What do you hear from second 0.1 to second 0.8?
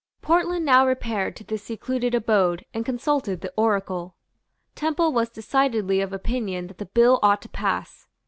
Portland